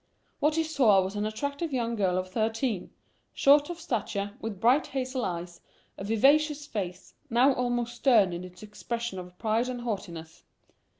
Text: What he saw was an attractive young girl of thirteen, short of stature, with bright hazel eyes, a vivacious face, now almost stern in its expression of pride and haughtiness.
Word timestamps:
What 0.39 0.55
he 0.55 0.63
saw 0.63 0.99
was 1.03 1.15
an 1.15 1.27
attractive 1.27 1.71
young 1.71 1.95
girl 1.95 2.17
of 2.17 2.27
thirteen, 2.31 2.89
short 3.35 3.69
of 3.69 3.79
stature, 3.79 4.33
with 4.41 4.59
bright 4.59 4.87
hazel 4.87 5.23
eyes, 5.23 5.61
a 5.95 6.03
vivacious 6.03 6.65
face, 6.65 7.13
now 7.29 7.53
almost 7.53 7.97
stern 7.97 8.33
in 8.33 8.43
its 8.43 8.63
expression 8.63 9.19
of 9.19 9.37
pride 9.37 9.69
and 9.69 9.81
haughtiness. 9.81 10.43